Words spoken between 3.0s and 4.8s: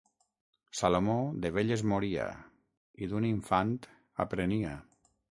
i d'un infant aprenia.